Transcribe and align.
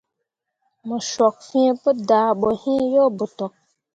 Mu 0.87 0.97
cok 1.11 1.35
fin 1.47 1.71
pu 1.81 1.89
dah 2.07 2.29
boyin 2.39 2.83
yo 2.95 3.03
botok. 3.17 3.53